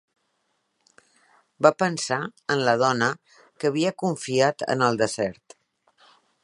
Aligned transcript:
Va 1.65 1.71
pensar 1.83 2.19
en 2.55 2.65
la 2.69 2.75
dona 2.87 3.13
que 3.35 3.71
havia 3.73 3.93
confiat 4.05 4.69
en 4.75 4.87
el 4.89 5.01
desert. 5.05 5.59